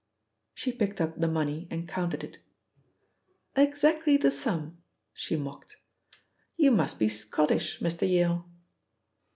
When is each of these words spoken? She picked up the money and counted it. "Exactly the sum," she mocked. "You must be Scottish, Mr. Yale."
She 0.55 0.71
picked 0.71 0.99
up 0.99 1.19
the 1.19 1.27
money 1.27 1.67
and 1.69 1.87
counted 1.87 2.23
it. 2.23 2.39
"Exactly 3.55 4.17
the 4.17 4.31
sum," 4.31 4.81
she 5.13 5.35
mocked. 5.35 5.77
"You 6.57 6.71
must 6.71 6.97
be 6.97 7.07
Scottish, 7.07 7.79
Mr. 7.81 8.09
Yale." 8.09 8.49